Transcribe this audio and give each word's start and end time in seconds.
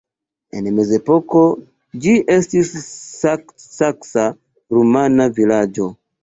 En 0.59 0.67
mezepoko 0.77 1.41
ĝi 2.05 2.13
estis 2.37 2.71
saksa-rumana 3.67 5.29
vilaĝo. 5.43 5.89